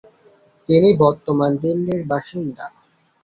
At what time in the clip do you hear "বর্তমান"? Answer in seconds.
1.03-1.51